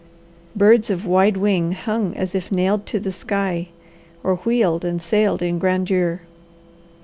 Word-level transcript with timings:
Birds 0.55 0.89
of 0.89 1.05
wide 1.05 1.37
wing 1.37 1.73
hung 1.73 2.15
as 2.15 2.33
if 2.33 2.51
nailed 2.51 2.87
to 2.87 2.99
the 2.99 3.11
sky, 3.11 3.67
or 4.23 4.37
wheeled 4.37 4.83
and 4.83 4.99
sailed 4.99 5.43
in 5.43 5.59
grandeur. 5.59 6.21